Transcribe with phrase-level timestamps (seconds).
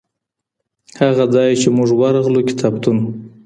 [0.99, 3.05] هغه ځای چي موږ ورغلو کتابتون و.